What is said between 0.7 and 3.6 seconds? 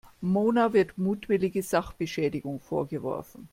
wird mutwillige Sachbeschädigung vorgeworfen.